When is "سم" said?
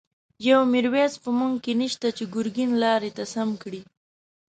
3.33-3.49